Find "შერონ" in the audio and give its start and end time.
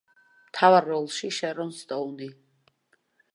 1.41-1.69